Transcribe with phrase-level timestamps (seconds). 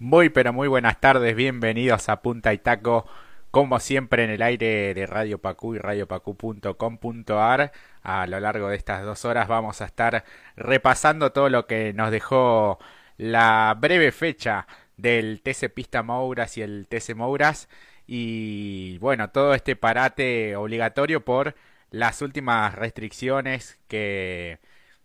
[0.00, 3.06] Muy pero muy buenas tardes, bienvenidos a Punta y Taco,
[3.50, 7.72] como siempre en el aire de Radio Pacú y radiopacu.com.ar.
[8.02, 10.24] A lo largo de estas dos horas vamos a estar
[10.56, 12.78] repasando todo lo que nos dejó
[13.16, 17.68] la breve fecha del TC Pista Mouras y el TC Mouras
[18.06, 21.56] y bueno, todo este parate obligatorio por
[21.90, 24.60] las últimas restricciones que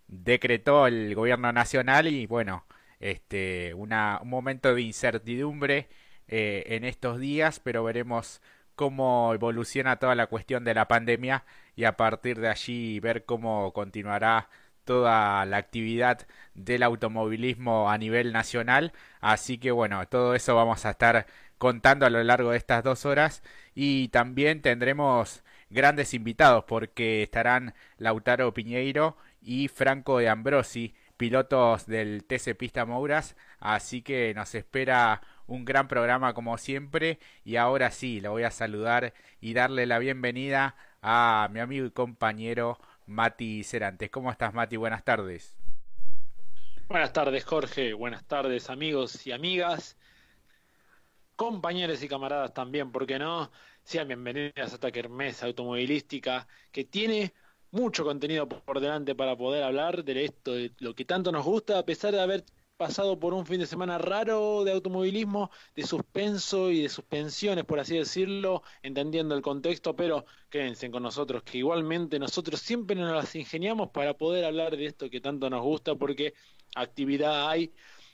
[0.08, 2.66] decretó el gobierno nacional y bueno,
[3.04, 5.90] este, una, un momento de incertidumbre
[6.28, 8.42] eh, en estos días, pero veremos
[8.76, 11.44] cómo evoluciona toda la cuestión de la pandemia
[11.76, 14.50] y a partir de allí ver cómo continuará
[14.86, 18.94] toda la actividad del automovilismo a nivel nacional.
[19.20, 21.28] Así que bueno, todo eso vamos a estar
[21.58, 23.44] contando a lo largo de estas dos horas
[23.76, 32.26] y también tendremos grandes invitados porque estarán Lautaro Piñeiro y Franco de Ambrosi pilotos del
[32.26, 38.20] TC Pista Mouras, así que nos espera un gran programa como siempre y ahora sí,
[38.20, 44.10] le voy a saludar y darle la bienvenida a mi amigo y compañero Mati Cerantes.
[44.10, 44.76] ¿Cómo estás Mati?
[44.76, 45.56] Buenas tardes.
[46.90, 49.96] Buenas tardes Jorge, buenas tardes amigos y amigas,
[51.38, 53.50] compañeros y camaradas también, ¿por qué no?
[53.86, 57.34] Sean bienvenidos a esta kermesa automovilística que tiene
[57.74, 61.80] mucho contenido por delante para poder hablar de esto, de lo que tanto nos gusta,
[61.80, 62.46] a pesar de haber
[62.78, 67.80] pasado por un fin de semana raro de automovilismo, de suspenso y de suspensiones, por
[67.80, 73.34] así decirlo, entendiendo el contexto, pero quédense con nosotros, que igualmente nosotros siempre nos las
[73.36, 76.36] ingeniamos para poder hablar de esto que tanto nos gusta, porque
[76.76, 77.74] actividad hay,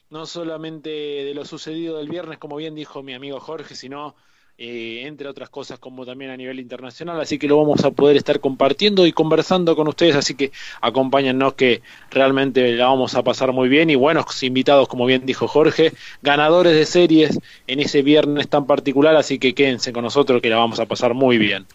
[0.10, 4.16] no solamente de lo sucedido del viernes, como bien dijo mi amigo Jorge, sino
[4.62, 8.18] eh, entre otras cosas como también a nivel internacional, así que lo vamos a poder
[8.18, 13.54] estar compartiendo y conversando con ustedes, así que acompáñennos que realmente la vamos a pasar
[13.54, 13.90] muy bien.
[13.90, 19.16] Y buenos invitados, como bien dijo Jorge, ganadores de series en ese viernes tan particular,
[19.16, 21.66] así que quédense con nosotros que la vamos a pasar muy bien.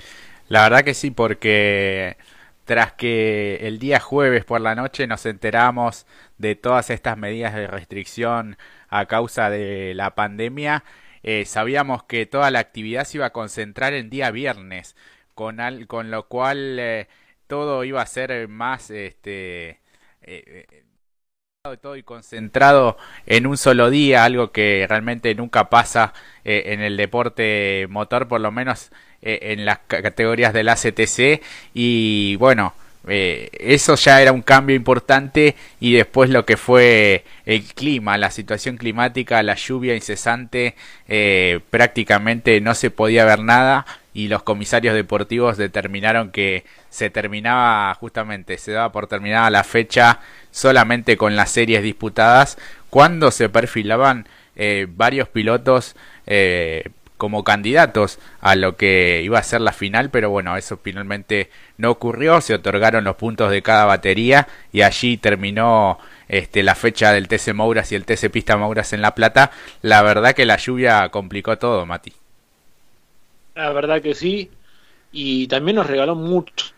[0.48, 2.18] La verdad que sí, porque
[2.66, 6.04] tras que el día jueves por la noche nos enteramos
[6.36, 8.58] de todas estas medidas de restricción
[8.90, 10.84] a causa de la pandemia,
[11.24, 14.94] eh, sabíamos que toda la actividad se iba a concentrar en día viernes,
[15.34, 17.08] con, al, con lo cual eh,
[17.46, 19.80] todo iba a ser más este
[20.22, 20.66] eh,
[21.80, 26.12] todo y concentrado en un solo día, algo que realmente nunca pasa
[26.44, 28.92] en el deporte motor, por lo menos
[29.22, 31.42] en las categorías del ACTC
[31.72, 32.74] y bueno,
[33.06, 38.30] eh, eso ya era un cambio importante y después lo que fue el clima, la
[38.30, 40.74] situación climática, la lluvia incesante,
[41.08, 47.92] eh, prácticamente no se podía ver nada y los comisarios deportivos determinaron que se terminaba
[47.94, 52.56] justamente, se daba por terminada la fecha solamente con las series disputadas.
[52.90, 54.26] Cuando se perfilaban
[54.56, 55.96] eh, varios pilotos
[57.16, 61.90] como candidatos a lo que iba a ser la final, pero bueno, eso finalmente no
[61.90, 65.98] ocurrió, se otorgaron los puntos de cada batería y allí terminó
[66.28, 69.50] este, la fecha del TC Mouras y el TC Pista Mouras en La Plata.
[69.82, 72.12] La verdad que la lluvia complicó todo, Mati.
[73.54, 74.50] La verdad que sí,
[75.12, 76.74] y también nos regaló mucho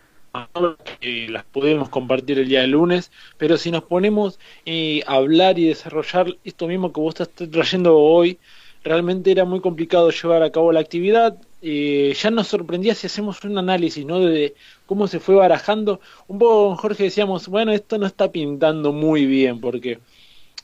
[1.01, 5.59] que las podemos compartir el día de lunes, pero si nos ponemos eh, a hablar
[5.59, 8.39] y desarrollar esto mismo que vos estás trayendo hoy,
[8.87, 11.37] realmente era muy complicado llevar a cabo la actividad.
[11.61, 14.21] Eh, ya nos sorprendía si hacemos un análisis ¿no?
[14.21, 14.55] de
[14.87, 16.01] cómo se fue barajando.
[16.29, 19.99] Un poco con Jorge decíamos, bueno, esto no está pintando muy bien, porque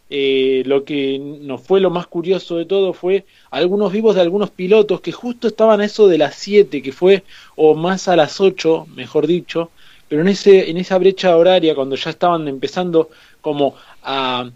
[0.09, 4.51] eh, lo que nos fue lo más curioso de todo fue algunos vivos de algunos
[4.51, 7.25] pilotos que justo estaban a eso de las 7, que fue,
[7.57, 9.71] o más a las 8, mejor dicho,
[10.09, 13.11] pero en, ese, en esa brecha horaria, cuando ya estaban empezando
[13.41, 14.51] como a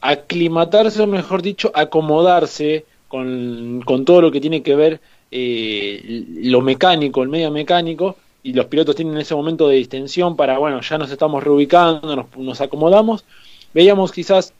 [0.00, 5.00] aclimatarse, o mejor dicho, acomodarse con, con todo lo que tiene que ver
[5.30, 10.56] eh, lo mecánico, el medio mecánico, y los pilotos tienen ese momento de distensión para,
[10.56, 13.26] bueno, ya nos estamos reubicando, nos, acomodamos.
[13.74, 14.54] Veíamos quizás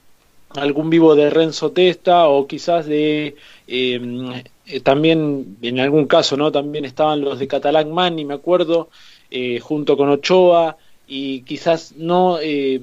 [0.51, 4.45] algún vivo de Renzo Testa o quizás de eh,
[4.83, 8.91] también en algún caso no también estaban los de Catalán Mani me acuerdo
[9.31, 10.77] eh, junto con Ochoa
[11.09, 12.83] y quizás no eh,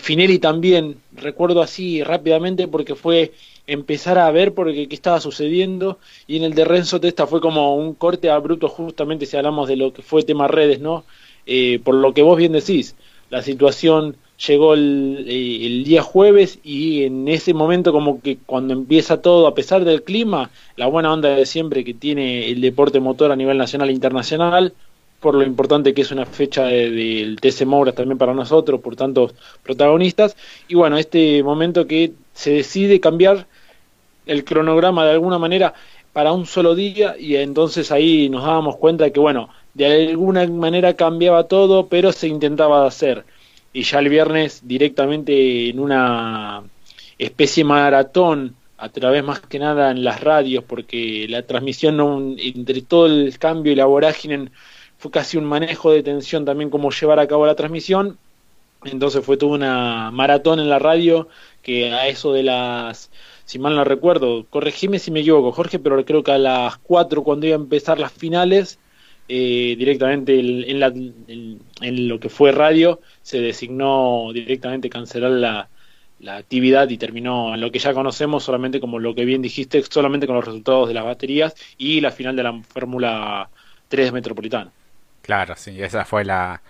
[0.00, 3.32] Finelli también recuerdo así rápidamente porque fue
[3.66, 7.76] empezar a ver por qué, estaba sucediendo y en el de Renzo Testa fue como
[7.76, 11.04] un corte abrupto justamente si hablamos de lo que fue tema redes, ¿no?
[11.46, 12.96] Eh, por lo que vos bien decís,
[13.30, 14.16] la situación
[14.46, 19.46] llegó el, eh, el, día jueves y en ese momento como que cuando empieza todo,
[19.46, 23.36] a pesar del clima, la buena onda de siempre que tiene el deporte motor a
[23.36, 24.74] nivel nacional e internacional,
[25.20, 29.34] por lo importante que es una fecha del TC Mouras también para nosotros, por tantos
[29.62, 30.36] protagonistas,
[30.68, 33.46] y bueno, este momento que se decide cambiar
[34.26, 35.74] el cronograma de alguna manera
[36.12, 40.46] para un solo día y entonces ahí nos dábamos cuenta de que bueno, de alguna
[40.46, 43.24] manera cambiaba todo, pero se intentaba hacer.
[43.72, 46.62] Y ya el viernes directamente en una
[47.18, 52.82] especie de maratón, a través más que nada en las radios, porque la transmisión entre
[52.82, 54.50] todo el cambio y la vorágine
[54.98, 58.18] fue casi un manejo de tensión también como llevar a cabo la transmisión.
[58.84, 61.28] Entonces fue toda una maratón en la radio
[61.62, 63.10] que a eso de las,
[63.46, 67.22] si mal no recuerdo, corregime si me equivoco, Jorge, pero creo que a las 4
[67.22, 68.80] cuando iba a empezar las finales,
[69.28, 70.92] eh, directamente en, la,
[71.80, 75.68] lo que fue radio, se designó directamente cancelar la,
[76.28, 80.26] actividad y terminó en lo que ya conocemos solamente como lo que bien dijiste, solamente
[80.26, 83.48] con los resultados de las baterías y la final de la Fórmula
[83.88, 84.72] 3 Metropolitana.
[85.22, 86.60] Claro, sí, esa fue la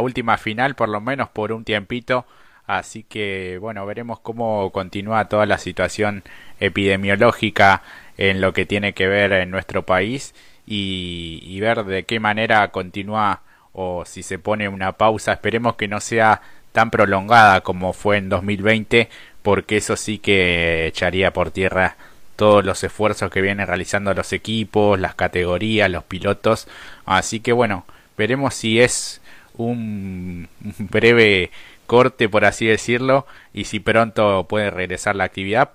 [0.00, 2.24] última final, por lo menos por un tiempito.
[2.66, 6.24] Así que, bueno, veremos cómo continúa toda la situación
[6.58, 7.82] epidemiológica
[8.18, 10.34] en lo que tiene que ver en nuestro país
[10.66, 13.42] y, ver de qué manera continúa
[13.72, 15.32] o si se pone una pausa.
[15.32, 16.42] Esperemos que no sea
[16.72, 19.08] tan prolongada como fue en 2020,
[19.42, 21.96] porque eso sí que echaría por tierra
[22.36, 26.68] todos los esfuerzos que vienen realizando los equipos, las categorías, los pilotos.
[27.06, 27.86] Así que bueno,
[28.18, 29.20] veremos si es
[29.56, 30.48] un
[30.78, 31.50] breve
[31.86, 35.70] corte, por así decirlo, y si pronto puede regresar la actividad.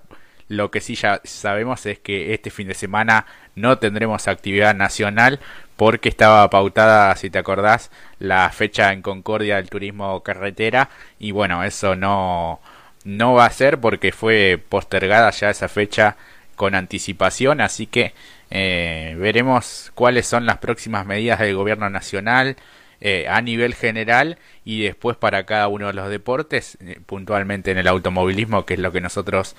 [0.48, 5.40] Lo que sí ya sabemos es que este fin de semana no tendremos actividad nacional
[5.76, 11.64] porque estaba pautada, si te acordás, la fecha en Concordia del turismo carretera y bueno,
[11.64, 12.60] eso no,
[13.04, 16.16] no va a ser porque fue postergada ya esa fecha
[16.56, 18.14] con anticipación, así que
[18.50, 22.56] eh, veremos cuáles son las próximas medidas del gobierno nacional
[23.02, 27.78] eh, a nivel general y después para cada uno de los deportes, eh, puntualmente en
[27.78, 29.56] el automovilismo, que es lo que nosotros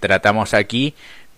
[0.00, 0.94] tratamos aquí,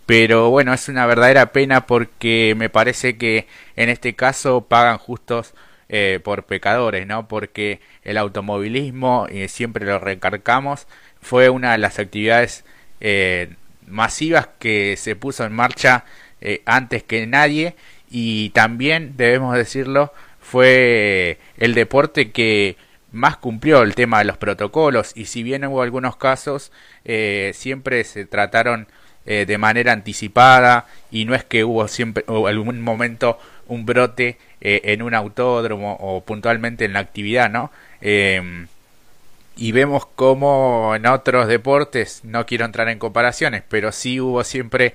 [0.06, 3.46] pero bueno, es una verdadera pena porque me parece que
[3.76, 5.54] en este caso pagan justos
[5.88, 7.28] eh, por pecadores, ¿no?
[7.28, 10.88] Porque el automovilismo, siempre lo recargamos,
[11.24, 12.64] fue una de las actividades
[13.00, 13.50] eh,
[13.86, 16.04] masivas que se puso en marcha
[16.40, 17.74] eh, antes que nadie
[18.10, 20.12] y también, debemos decirlo,
[20.44, 22.76] fue el deporte que
[23.10, 26.72] más cumplió el tema de los protocolos y si bien hubo algunos casos,
[27.52, 28.86] siempre se trataron
[29.26, 33.38] eh, de manera anticipada y no es que hubo siempre o algún momento
[33.68, 37.70] un brote eh, en un autódromo o puntualmente en la actividad, ¿no?
[38.02, 38.66] Em,
[39.56, 44.94] y vemos como en otros deportes, no quiero entrar en comparaciones, pero sí hubo siempre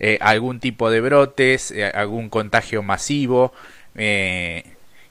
[0.00, 3.52] eh, algún tipo de brotes, algún contagio masivo,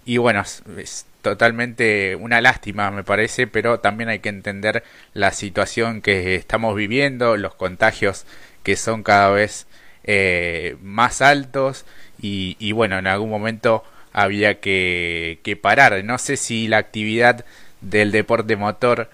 [0.05, 0.43] y bueno,
[0.77, 6.75] es totalmente una lástima me parece, pero también hay que entender la situación que estamos
[6.75, 8.25] viviendo, los contagios
[8.63, 9.67] que son cada vez
[10.03, 11.85] eh, más altos
[12.21, 16.03] y, bueno, en algún momento había que, que parar.
[16.03, 17.45] No sé si la actividad
[17.81, 19.09] del deporte motor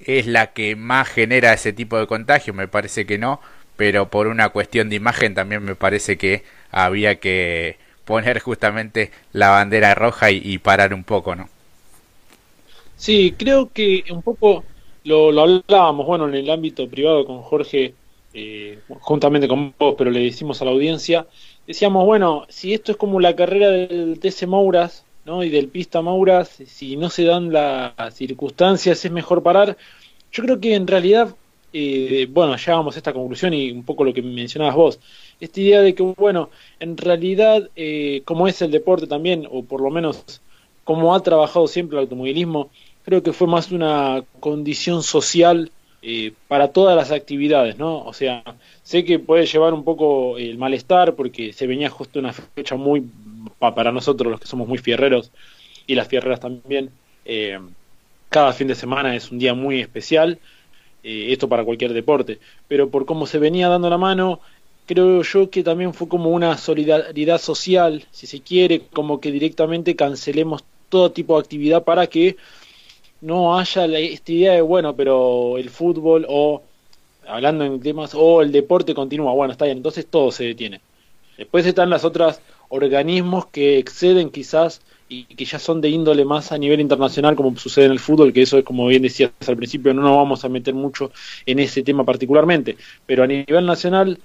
[0.00, 3.40] es la que más genera ese tipo de contagio, me parece que no,
[3.76, 9.50] pero por una cuestión de imagen también me parece que había que poner justamente la
[9.50, 11.50] bandera roja y, parar un poco, ¿no?
[12.96, 14.64] Sí, creo que un poco
[15.04, 17.92] lo, lo hablábamos, bueno, en el ámbito privado con Jorge
[18.38, 21.26] eh, juntamente con vos, pero le decimos a la audiencia,
[21.66, 25.42] decíamos, bueno, si esto es como la carrera del TC Mouras, ¿no?
[25.42, 29.78] Y del Pista Mouras, si no se dan las circunstancias, es mejor parar.
[30.32, 31.34] Yo creo que en realidad,
[31.72, 35.00] eh, bueno, llegamos a esta conclusión y un poco lo que mencionabas vos,
[35.40, 36.50] esta idea de que, bueno,
[36.80, 40.40] en realidad, eh, como es el deporte también, o por lo menos
[40.84, 42.70] como ha trabajado siempre el automovilismo,
[43.04, 45.70] creo que fue más una condición social
[46.02, 48.04] eh, para todas las actividades, ¿no?
[48.04, 48.44] O sea,
[48.82, 53.04] sé que puede llevar un poco el malestar porque se venía justo una fecha muy,
[53.58, 55.32] para nosotros los que somos muy fierreros
[55.86, 56.90] y las fierreras también,
[57.24, 57.58] eh,
[58.28, 60.38] cada fin de semana es un día muy especial,
[61.02, 62.38] eh, esto para cualquier deporte,
[62.68, 64.40] pero por cómo se venía dando la mano,
[64.86, 69.96] creo yo que también fue como una solidaridad social, si se quiere, como que directamente
[69.96, 72.36] cancelemos todo tipo de actividad para que
[73.20, 76.62] no haya esta idea de, bueno, pero el fútbol o,
[77.26, 80.80] hablando en temas, o el deporte continúa, bueno, está bien, entonces todo se detiene.
[81.36, 86.50] Después están las otras organismos que exceden quizás y que ya son de índole más
[86.50, 89.56] a nivel internacional como sucede en el fútbol, que eso es como bien decías al
[89.56, 91.12] principio, no nos vamos a meter mucho
[91.44, 92.76] en ese tema particularmente,
[93.06, 94.18] pero a nivel nacional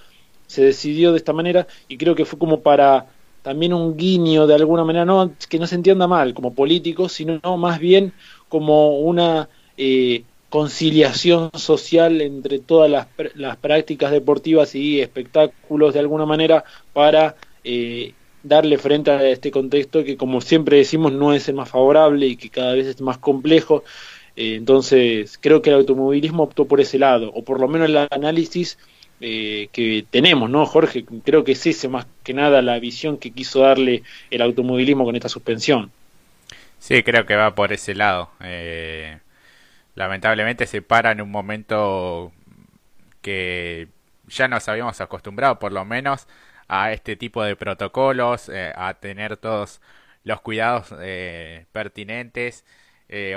[0.52, 3.08] se decidió de esta manera y creo que fue como para
[3.42, 7.40] también un guiño de alguna manera, no que no se entienda mal como político, sino
[7.58, 8.14] más bien
[8.50, 16.26] como una eh, conciliación social entre todas las, las, prácticas deportivas y espectáculos de alguna
[16.26, 21.56] manera para eh, darle frente a este contexto que como siempre decimos no es el
[21.56, 23.84] más favorable y que cada vez es más complejo.
[24.36, 27.98] Eh, entonces creo que el automovilismo optó por ese lado, o por lo menos el
[27.98, 28.78] análisis
[29.22, 31.06] eh, que tenemos, ¿no, Jorge?
[31.24, 35.16] Creo que es ese más que nada la visión que quiso darle el automovilismo con
[35.16, 35.92] esta suspensión.
[36.82, 38.32] Sí, creo que va por ese lado.
[38.42, 39.20] Eh,
[39.96, 42.32] lamentablemente se para en un momento
[43.22, 43.88] que
[44.28, 46.28] ya nos habíamos acostumbrado, por lo menos,
[46.68, 49.82] a este tipo de protocolos, eh, a tener todos
[50.24, 52.66] los cuidados eh, pertinentes.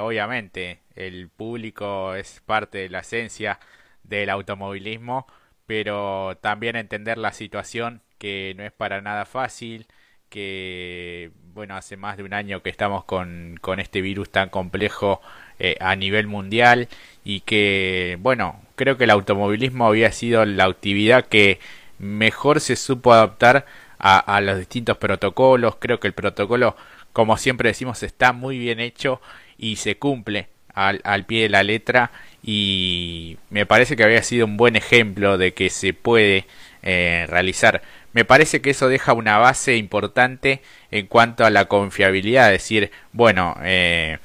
[0.01, 3.59] obviamente, el público es parte de la esencia
[4.05, 5.27] del automovilismo,
[5.67, 9.87] pero también entender la situación que no es para nada fácil
[10.29, 15.21] que, bueno, hace más de un año que estamos con, con este virus tan complejo
[15.61, 16.89] eh, a nivel mundial
[17.25, 21.61] y que, bueno, creo que el automovilismo había sido la actividad que
[21.99, 23.67] mejor se supo adaptar
[23.99, 25.77] a, a los distintos protocolos.
[25.77, 26.77] Creo que el protocolo,
[27.13, 29.21] como siempre decimos, está muy bien hecho
[29.57, 32.11] y se cumple al, al pie de la letra
[32.43, 36.47] y me parece que había sido un buen ejemplo de que se puede
[36.83, 37.83] eh, realizar.
[38.13, 43.57] Me parece que eso deja una base importante en cuanto a la confiabilidad, decir, bueno,
[43.63, 44.19] eh,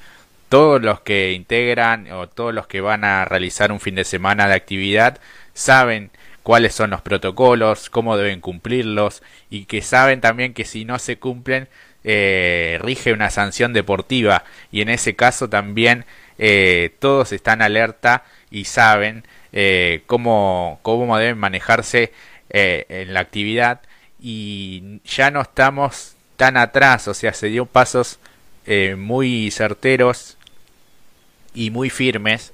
[0.50, 4.46] todos los que integran o todos los que van a realizar un fin de semana
[4.46, 5.18] de actividad
[5.54, 6.10] saben
[6.42, 11.18] cuáles son los protocolos, cómo deben cumplirlos y que saben también que si no se
[11.18, 11.68] cumplen
[12.04, 16.04] eh, rige una sanción deportiva y en ese caso también
[16.42, 22.12] eh, todos están alerta y saben eh, cómo, cómo deben manejarse
[22.48, 23.80] eh, en la actividad.
[24.18, 28.18] Y ya no estamos tan atrás, o sea, se dio pasos
[28.66, 30.38] eh, muy certeros
[31.54, 32.52] y muy firmes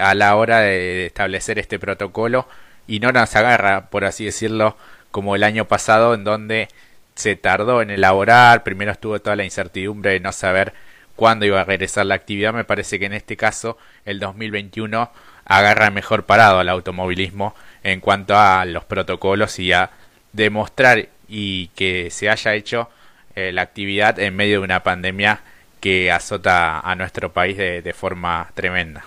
[0.00, 2.48] a la hora de establecer este protocolo.
[2.88, 4.76] Y no nos agarra, por así decirlo,
[5.10, 6.68] como el año pasado en donde
[7.14, 10.74] se tardó en elaborar, primero estuvo toda la incertidumbre de no saber
[11.22, 15.08] cuándo iba a regresar la actividad, me parece que en este caso el 2021
[15.44, 19.90] agarra mejor parado al automovilismo en cuanto a los protocolos y a
[20.32, 22.88] demostrar y que se haya hecho
[23.36, 25.42] eh, la actividad en medio de una pandemia
[25.78, 29.04] que azota a nuestro país de, forma tremenda.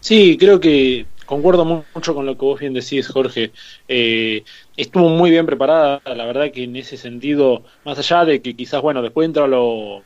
[0.00, 3.52] Sí, creo que concuerdo mucho con lo que vos bien decís, Jorge.
[3.86, 4.42] Eh,
[4.76, 8.82] estuvo muy bien preparada, la verdad que en ese sentido, más allá de que quizás,
[8.82, 10.02] bueno, después entra lo,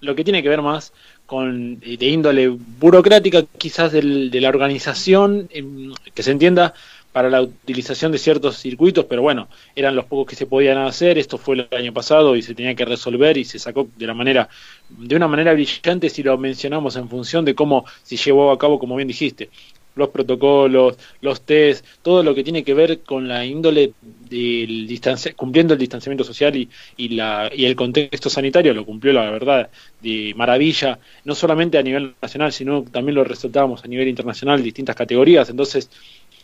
[0.00, 0.92] lo que tiene que ver más
[1.26, 6.74] con eh, de índole burocrática quizás del, de la organización em, que se entienda
[7.12, 11.18] para la utilización de ciertos circuitos, pero bueno, eran los pocos que se podían hacer,
[11.18, 14.14] esto fue el año pasado y se tenía que resolver y se sacó de la
[14.14, 14.48] manera
[14.88, 18.78] de una manera brillante si lo mencionamos en función de cómo se llevó a cabo
[18.78, 19.50] como bien dijiste,
[19.98, 23.92] los protocolos, los test, todo lo que tiene que ver con la índole
[24.28, 25.00] del
[25.36, 29.70] cumpliendo el distanciamiento social y, y, la, y el contexto sanitario, lo cumplió la verdad
[30.00, 34.96] de maravilla, no solamente a nivel nacional, sino también lo resultábamos a nivel internacional, distintas
[34.96, 35.50] categorías.
[35.50, 35.90] Entonces,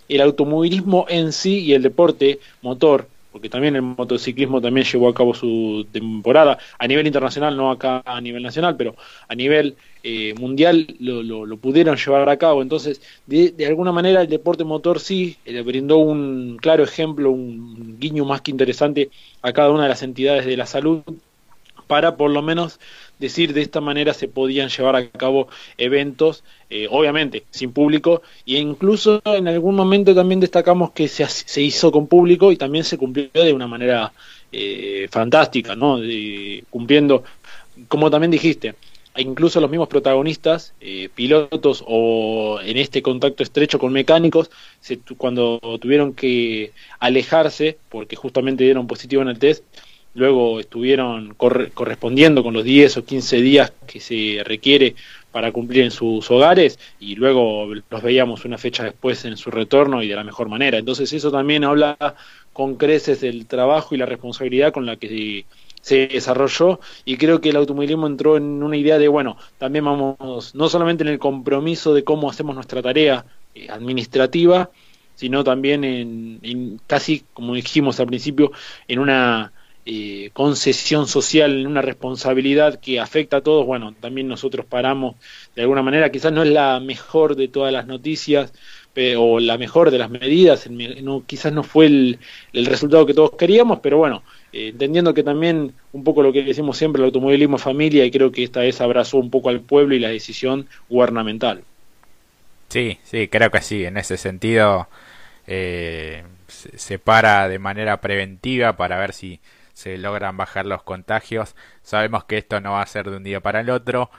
[0.09, 5.15] el automovilismo en sí y el deporte motor porque también el motociclismo también llevó a
[5.15, 8.95] cabo su temporada a nivel internacional, no acá a nivel nacional, pero
[9.27, 9.75] a nivel
[10.05, 12.63] eh, mundial lo, lo, lo, pudieron llevar a cabo.
[12.63, 17.99] Entonces, de, de alguna manera el deporte motor sí le brindó un claro ejemplo, un
[17.99, 19.11] guiño más que interesante
[19.43, 21.03] a cada una de las entidades de la salud
[21.87, 22.81] para por lo menos
[23.19, 25.49] decir de esta manera se podían llevar a cabo
[25.79, 31.63] eventos, eh, obviamente sin público, e incluso en algún momento también destacamos que se, se
[31.63, 34.13] hizo con público y también se cumplió de una manera
[34.53, 35.99] eh, fantástica, ¿no?
[36.71, 37.25] Cumpliendo,
[37.89, 38.75] como también dijiste,
[39.17, 44.51] incluso los mismos protagonistas, eh, pilotos o en este contacto estrecho con mecánicos,
[44.81, 49.65] se, cuando tuvieron que alejarse, porque justamente dieron positivo en el test,
[50.15, 54.95] luego estuvieron corre correspondiendo con los 10 o 15 días que se requiere
[55.33, 60.03] para cumplir en sus hogares y luego los veíamos una fecha después en su retorno
[60.03, 60.79] y de la mejor manera.
[60.79, 61.97] Entonces eso también habla
[62.53, 65.45] con creces del trabajo y la responsabilidad con la que
[65.81, 70.55] se desarrolló y creo que el automovilismo entró en una idea de, bueno, también vamos,
[70.55, 74.71] no solamente en el compromiso de cómo hacemos nuestra tarea eh, administrativa,
[75.17, 78.53] sino también en, en casi, como dijimos al principio,
[78.87, 79.53] en una
[79.87, 85.17] eh, concesión social, una responsabilidad que afecta a todos, bueno, también nosotros paramos
[85.55, 88.53] de alguna manera, quizás no es la mejor de todas las noticias
[89.17, 90.69] o la mejor de las medidas,
[91.27, 92.19] quizás no fue el,
[92.53, 94.23] el, resultado que todos queríamos, pero bueno,
[94.53, 98.31] eh, entendiendo que también un poco lo que decimos siempre, el automovilismo familia, y creo
[98.31, 101.65] que esta vez abrazó un poco al pueblo y la decisión gubernamental.
[102.69, 103.85] Sí, sí, creo que sí.
[103.85, 104.89] En ese sentido,
[105.47, 109.41] eh, se para de manera preventiva para ver si
[109.75, 111.57] se logran bajar los contagios.
[111.83, 114.11] Sabemos que esto no va a ser de un día para el otro,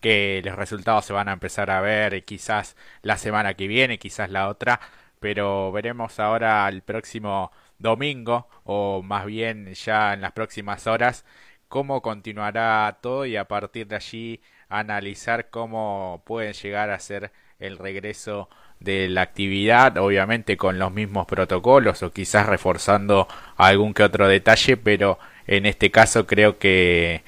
[0.00, 4.30] que los resultados se van a empezar a ver quizás la semana que viene, quizás
[4.30, 4.80] la otra,
[5.20, 11.24] pero veremos ahora el próximo domingo o más bien ya en las próximas horas
[11.68, 17.78] cómo continuará todo y a partir de allí analizar cómo pueden llegar a ser el
[17.78, 18.48] regreso
[18.80, 24.76] de la actividad, obviamente con los mismos protocolos o quizás reforzando algún que otro detalle,
[24.78, 27.22] pero en este caso creo que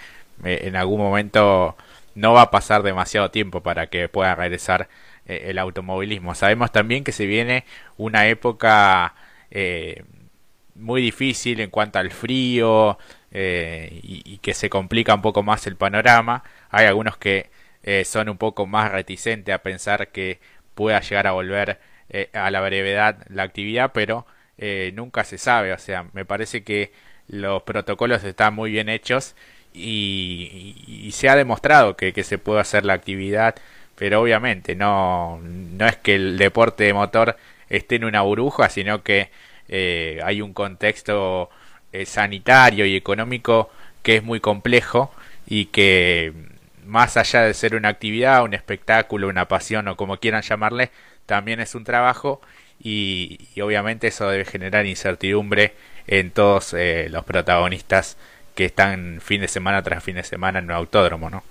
[0.44, 1.76] eh, en algún momento
[2.14, 4.88] no va a pasar demasiado tiempo para que pueda regresar
[5.26, 6.34] eh, el automovilismo.
[6.34, 7.64] Sabemos también que se viene
[7.98, 9.14] una época
[9.50, 10.04] eh,
[10.74, 12.98] muy difícil en cuanto al frío
[13.34, 16.44] y, y, que se complica un poco más el panorama.
[16.70, 17.50] Hay algunos que
[18.04, 20.38] son un poco más reticentes a pensar que
[20.74, 21.78] pueda llegar a volver
[22.10, 24.26] eh, a la brevedad la actividad, pero
[24.58, 25.72] eh, nunca se sabe.
[25.72, 26.92] O sea, me parece que
[27.28, 29.34] los protocolos están muy bien hechos
[29.72, 33.56] y, se ha demostrado que, se puede hacer la actividad,
[33.96, 37.36] pero obviamente no, no es que el deporte de motor
[37.68, 39.30] esté en una burbuja, sino que
[39.68, 41.50] eh, hay un contexto
[42.06, 43.70] sanitario y económico
[44.02, 45.12] que es muy complejo
[45.46, 46.32] y que
[46.92, 50.90] más allá de ser una actividad, un espectáculo, una pasión o como quieran llamarle,
[51.24, 52.42] también es un trabajo
[52.78, 55.72] y, obviamente eso debe generar incertidumbre
[56.06, 58.18] en todos eh, los protagonistas
[58.54, 61.42] que están fin de semana tras fin de semana en un autódromo, ¿no?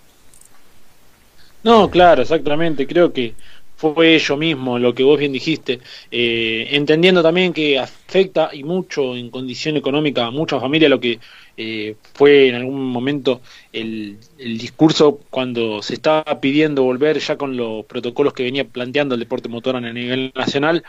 [1.63, 2.85] No, claro, exactamente.
[2.85, 3.33] Creo que
[3.81, 5.79] fue ello mismo lo que vos bien dijiste,
[6.11, 11.19] eh, entendiendo también que afecta y mucho en condición económica a muchas familias lo que
[11.57, 13.41] eh, fue en algún momento
[13.73, 19.21] el, discurso cuando se estaba pidiendo volver ya con los protocolos que venía planteando el
[19.21, 20.83] deporte motor a nivel nacional,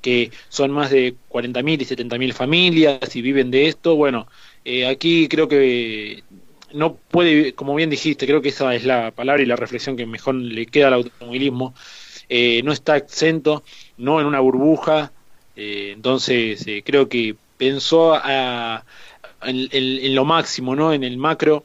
[0.00, 3.96] que son más de 40.000 y 70.000 familias y viven de esto.
[3.96, 4.28] Bueno,
[4.64, 6.22] eh, aquí creo que
[6.72, 10.06] no puede, como bien dijiste, creo que esa es la palabra y la reflexión que
[10.06, 11.74] mejor le queda al automovilismo,
[12.28, 13.62] eh, no está exento,
[13.96, 15.12] no en una burbuja,
[15.56, 18.84] entonces creo que pensó a,
[19.42, 20.92] en, lo máximo, ¿no?
[20.92, 21.64] En el macro,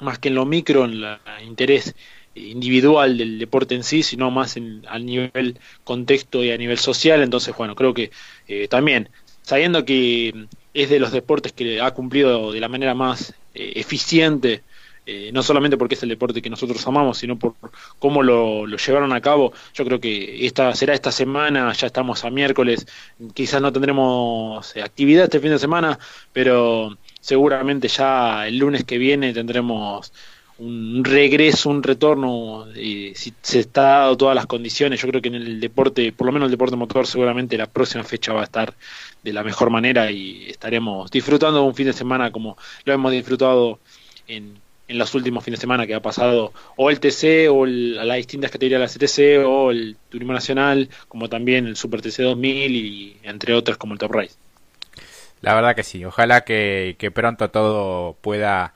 [0.00, 1.94] más que en lo micro, en el interés
[2.34, 7.22] individual del deporte en sí, sino más en, al nivel contexto y a nivel social.
[7.22, 8.10] Entonces, bueno, creo que
[8.48, 9.08] eh, también,
[9.42, 14.62] sabiendo que es de los deportes que ha cumplido de la manera más eh, eficiente,
[15.08, 17.54] eh, no solamente porque es el deporte que nosotros amamos, sino por
[18.00, 19.52] cómo lo, lo, llevaron a cabo.
[19.72, 22.86] Yo creo que esta será esta semana, ya estamos a miércoles,
[23.32, 25.98] quizás no tendremos actividad este fin de semana,
[26.32, 30.12] pero seguramente ya el lunes que viene tendremos
[30.58, 35.28] un regreso, un retorno, y si se está dado todas las condiciones, yo creo que
[35.28, 38.44] en el deporte, por lo menos el deporte motor, seguramente la próxima fecha va a
[38.44, 38.74] estar
[39.22, 43.12] de la mejor manera y estaremos disfrutando de un fin de semana como lo hemos
[43.12, 43.78] disfrutado
[44.26, 48.16] en, en los últimos fines de semana que ha pasado o el TC o las
[48.16, 52.76] distintas categorías de la CTC o el Turismo Nacional, como también el Super TC 2000
[52.76, 54.36] y entre otros como el Top Race.
[55.40, 58.74] La verdad que sí, ojalá que, pronto todo pueda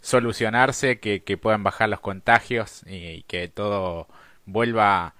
[0.00, 4.08] solucionarse, que, puedan bajar los contagios y, que todo
[4.46, 5.14] vuelva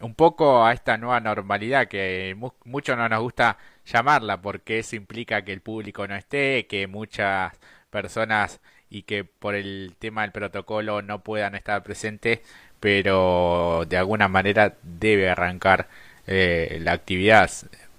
[0.00, 5.44] un poco a esta nueva normalidad que mucho no nos gusta llamarla porque eso implica
[5.44, 7.52] que el público no esté, que muchas
[7.90, 8.60] personas
[8.92, 12.40] y que por el tema del protocolo no puedan estar presentes,
[12.80, 15.88] pero de alguna manera debe arrancar
[16.26, 17.50] eh, la actividad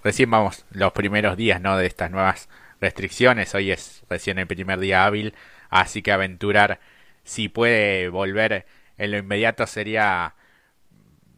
[0.04, 1.76] recién vamos los primeros días ¿no?
[1.76, 2.48] de estas nuevas
[2.80, 3.54] restricciones.
[3.54, 5.34] Hoy es recién el primer día hábil,
[5.70, 6.78] así que aventurar
[7.24, 8.66] si puede volver
[8.98, 10.34] en lo inmediato sería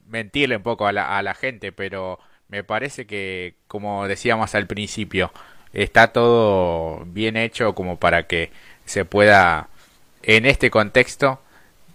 [0.06, 4.66] mentirle un poco a la, a la gente, pero me parece que, como decíamos al
[4.66, 5.32] principio,
[5.72, 8.50] está todo bien hecho como para que
[8.86, 9.68] se pueda,
[10.22, 11.40] en este contexto,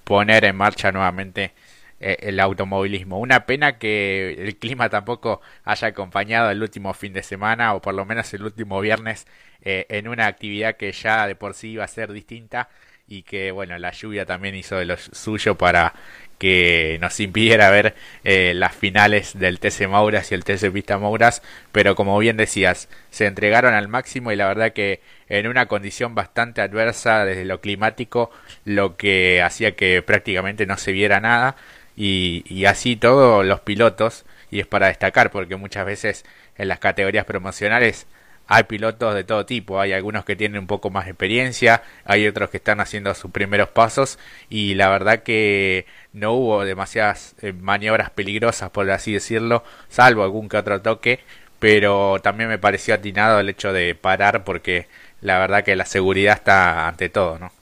[0.04, 1.54] poner en marcha nuevamente
[2.00, 3.20] eh, el automovilismo.
[3.20, 7.94] Una pena que el clima tampoco haya acompañado el último fin de semana o por
[7.94, 9.28] lo menos el último viernes
[9.64, 12.70] eh, en una actividad que ya de por sí iba a ser distinta
[13.08, 15.94] y que bueno la lluvia también hizo de lo suyo para
[16.42, 21.44] que nos impidiera ver eh, las finales del TC Mauras y el TC Pista Mauras,
[21.72, 26.16] pero como bien decías, se entregaron al máximo y la verdad que en una condición
[26.16, 28.32] bastante adversa desde lo climático,
[28.66, 31.58] lo que hacía que prácticamente no se viera nada,
[31.96, 36.26] y, así todos los pilotos, y es para destacar porque muchas veces
[36.58, 38.08] en las categorías promocionales
[38.54, 42.28] hay pilotos de todo tipo, hay algunos que tienen un poco más de experiencia, hay
[42.28, 47.54] otros que están haciendo sus primeros pasos y la verdad que no hubo demasiadas eh,
[47.54, 51.22] maniobras peligrosas, por así decirlo, salvo algún que otro toque,
[51.60, 54.88] pero también me pareció atinado el hecho de parar porque
[55.22, 57.54] la verdad que la seguridad está ante todo, ¿no?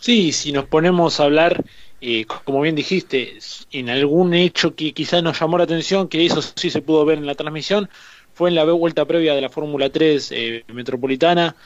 [0.00, 1.62] Sí, si nos ponemos a hablar,
[2.00, 3.38] eh, como bien dijiste,
[3.70, 7.18] en algún hecho que quizás nos llamó la atención, que eso sí se pudo ver
[7.18, 7.88] en la transmisión,
[8.34, 11.56] fue en la vuelta previa de la Fórmula 3 eh, Metropolitana,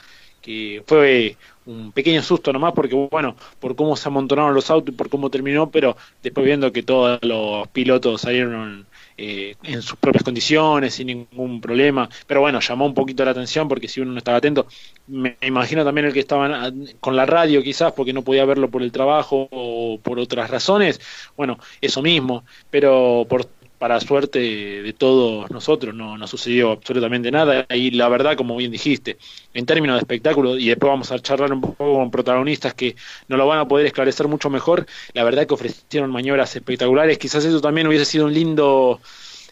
[0.41, 4.97] que fue un pequeño susto nomás, porque bueno, por cómo se amontonaron los autos y
[4.97, 10.23] por cómo terminó, pero después viendo que todos los pilotos salieron eh, en sus propias
[10.23, 14.17] condiciones, sin ningún problema, pero bueno, llamó un poquito la atención porque si uno no
[14.17, 14.65] estaba atento,
[15.07, 18.81] me imagino también el que estaba con la radio quizás porque no podía verlo por
[18.81, 21.01] el trabajo o por otras razones,
[21.35, 23.45] bueno, eso mismo, pero por
[23.79, 27.65] para suerte de todos nosotros no, no sucedió absolutamente nada.
[27.73, 29.17] Y la verdad como bien dijiste
[29.53, 32.95] en términos de espectáculo y después vamos a charlar un poco con protagonistas que
[33.29, 37.17] nos lo van a poder esclarecer mucho mejor la verdad que ofrecieron maniobras espectaculares.
[37.17, 38.99] Quizás eso también hubiese sido un lindo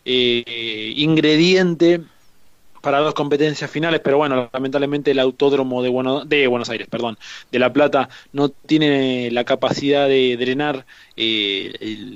[0.06, 2.02] eh, ingrediente
[2.88, 5.90] para dos competencias finales, pero bueno, lamentablemente el autódromo de,
[6.26, 7.18] de Buenos Aires, perdón,
[7.52, 10.86] de La Plata no tiene la capacidad de drenar
[11.18, 11.74] eh,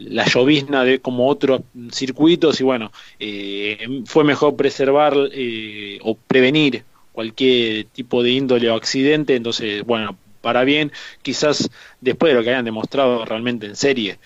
[0.07, 6.85] la llovizna de como otros circuitos y bueno, eh, fue mejor preservar eh, o prevenir
[7.11, 12.51] cualquier tipo de índole o accidente, entonces bueno, para bien, quizás después de lo que
[12.51, 14.19] hayan demostrado realmente en serie,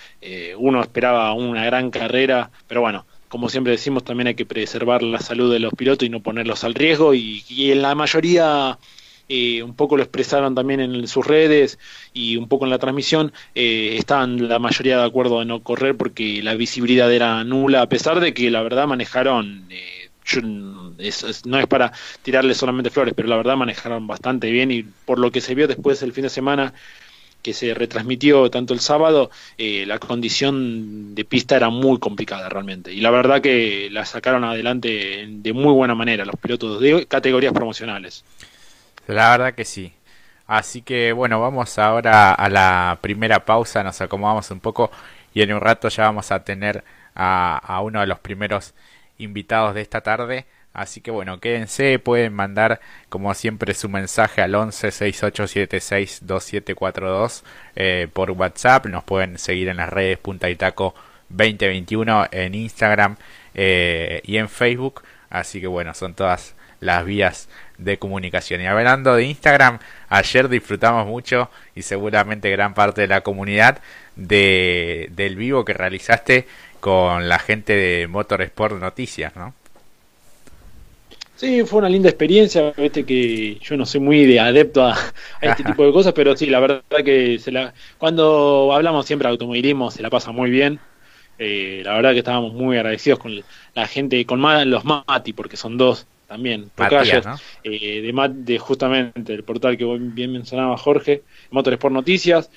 [0.60, 5.20] uno esperaba una gran carrera, pero bueno, como siempre decimos, también hay que preservar la
[5.20, 7.14] salud de los pilotos y no ponerlos al riesgo.
[7.14, 8.78] Y, en la mayoría,
[9.28, 11.80] eh, un poco lo expresaron también en sus redes
[12.14, 15.96] y un poco en la transmisión, eh, estaban la mayoría de acuerdo de no correr
[15.98, 19.66] porque la visibilidad era nula, a pesar de que la verdad manejaron.
[19.70, 20.10] Eh,
[21.46, 21.92] no es para
[22.24, 25.68] tirarle solamente flores, pero la verdad manejaron bastante bien y por lo que se vio
[25.68, 26.74] después del fin de semana
[27.46, 29.30] que se retransmitió tanto el sábado,
[29.60, 32.92] eh, la condición de pista era muy complicada realmente.
[32.92, 37.54] Y la verdad que la sacaron adelante de muy buena manera los pilotos de categorías
[37.54, 38.26] promocionales.
[39.06, 39.94] La verdad que sí.
[40.48, 44.90] Así que bueno, vamos ahora a la primera pausa, nos acomodamos un poco
[45.36, 48.74] y en un rato ya vamos a tener a, a uno de los primeros
[49.20, 50.48] invitados de esta tarde.
[50.76, 57.46] Así que bueno, quédense, pueden mandar como siempre su mensaje al 11 6876 2742
[57.78, 60.94] eh, por WhatsApp, nos pueden seguir en las redes Punta Itaco
[61.30, 63.16] 2021 en Instagram
[63.54, 68.60] eh, y en Facebook, así que bueno, son todas las vías de comunicación.
[68.60, 73.80] Y hablando de Instagram, ayer disfrutamos mucho y seguramente gran parte de la comunidad
[74.18, 76.48] de, del vivo que realizaste
[76.82, 79.54] con la gente de Motorsport Noticias, ¿no?
[81.36, 84.96] Sí, fue una linda experiencia, viste que yo no soy muy de adepto a,
[85.42, 89.32] este tipo de cosas, pero sí, la verdad que se la, cuando hablamos siempre de
[89.32, 90.80] automovilismo se la pasa muy bien.
[91.38, 93.44] Eh, la verdad que estábamos muy agradecidos con
[93.74, 96.72] la gente, con los Mati, porque son dos también,
[97.64, 102.50] eh, de, de justamente el portal que bien mencionaba Jorge, Motores por Noticias.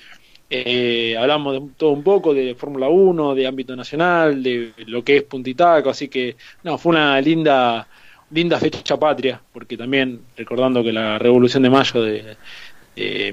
[0.49, 5.17] Eh, hablamos de todo un poco de Fórmula 1, de ámbito nacional, de lo que
[5.17, 7.87] es Puntitaco, así que no, fue una linda
[8.31, 12.37] linda fecha patria, porque también recordando que la Revolución de Mayo de,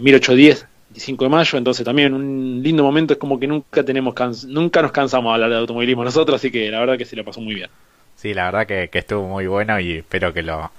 [0.01, 4.15] 1810, 25 de mayo, entonces también un lindo momento, es como que nunca tenemos
[4.47, 7.25] nunca nos cansamos de hablar de automovilismo nosotros, así que la verdad que se la
[7.25, 7.69] pasó muy bien.
[8.15, 10.71] Sí, la verdad que, estuvo muy bueno y espero que lo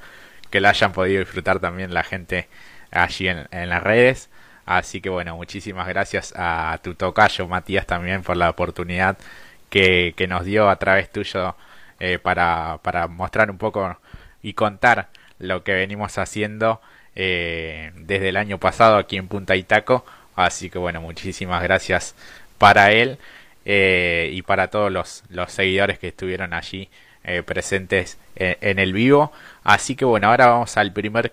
[0.49, 2.47] que lo hayan podido disfrutar también la gente
[2.91, 4.29] allí en, las redes.
[4.65, 9.17] Así que bueno, muchísimas gracias a tu tocayo Matías también por la oportunidad
[9.69, 11.55] que, que nos dio a través tuyo
[11.99, 13.97] eh, para, para mostrar un poco
[14.47, 16.79] y contar lo que venimos haciendo
[17.15, 20.05] eh, desde el año pasado aquí en Punta Itaco.
[20.37, 22.15] Así que bueno, muchísimas gracias
[22.57, 23.17] para él
[23.65, 26.89] eh, y para todos los, los, seguidores que estuvieron allí
[27.45, 29.33] presentes en, el vivo.
[29.65, 31.25] Así que bueno, ahora vamos al primer